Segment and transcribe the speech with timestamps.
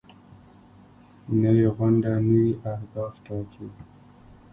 [1.41, 3.67] نوې غونډه نوي اهداف ټاکي